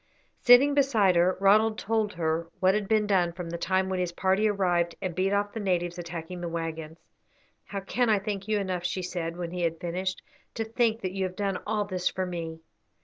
Sitting 0.39 0.73
beside 0.73 1.15
her, 1.15 1.37
Ronald 1.39 1.77
told 1.77 2.13
her 2.13 2.49
what 2.59 2.73
had 2.73 2.87
been 2.87 3.05
done 3.05 3.33
from 3.33 3.51
the 3.51 3.57
time 3.59 3.87
when 3.87 3.99
his 3.99 4.11
party 4.11 4.47
arrived 4.47 4.95
and 4.99 5.13
beat 5.13 5.31
off 5.31 5.53
the 5.53 5.59
natives 5.59 5.99
attacking 5.99 6.41
the 6.41 6.49
waggons. 6.49 6.97
"How 7.65 7.81
can 7.81 8.09
I 8.09 8.17
thank 8.17 8.47
you 8.47 8.57
enough?" 8.57 8.83
she 8.83 9.03
said, 9.03 9.37
when 9.37 9.51
he 9.51 9.61
had 9.61 9.79
finished. 9.79 10.23
"To 10.55 10.63
think 10.63 11.01
that 11.01 11.11
you 11.11 11.23
have 11.25 11.35
done 11.35 11.59
all 11.67 11.85
this 11.85 12.09
for 12.09 12.25
me." 12.25 12.61